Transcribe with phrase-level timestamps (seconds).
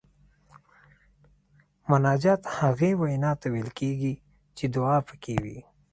[1.89, 4.13] مناجات هغې وینا ته ویل کیږي
[4.57, 5.59] چې دعا پکې وي.